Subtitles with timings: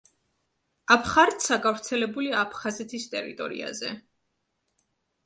[0.93, 3.93] აბხარცა გავრცელებულია აფხაზეთის ტერიტორიაზე.